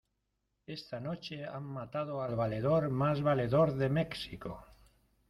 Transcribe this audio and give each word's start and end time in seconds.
¡esta 0.65 0.99
noche 0.99 1.45
han 1.45 1.63
matado 1.63 2.23
al 2.23 2.35
valedor 2.35 2.89
más 2.89 3.21
valedor 3.21 3.75
de 3.75 3.87
México! 3.89 4.65